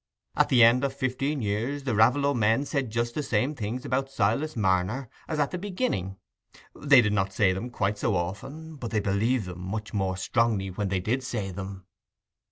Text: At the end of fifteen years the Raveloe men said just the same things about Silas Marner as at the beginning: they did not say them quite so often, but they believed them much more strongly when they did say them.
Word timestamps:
At 0.35 0.49
the 0.49 0.63
end 0.63 0.83
of 0.83 0.95
fifteen 0.95 1.43
years 1.43 1.83
the 1.83 1.93
Raveloe 1.93 2.33
men 2.33 2.65
said 2.65 2.89
just 2.89 3.13
the 3.13 3.21
same 3.21 3.53
things 3.53 3.85
about 3.85 4.09
Silas 4.09 4.55
Marner 4.55 5.07
as 5.27 5.39
at 5.39 5.51
the 5.51 5.59
beginning: 5.59 6.17
they 6.75 7.01
did 7.03 7.13
not 7.13 7.33
say 7.33 7.53
them 7.53 7.69
quite 7.69 7.99
so 7.99 8.15
often, 8.15 8.77
but 8.77 8.89
they 8.89 8.99
believed 8.99 9.45
them 9.45 9.59
much 9.61 9.93
more 9.93 10.17
strongly 10.17 10.71
when 10.71 10.87
they 10.87 11.01
did 11.01 11.21
say 11.23 11.51
them. 11.51 11.85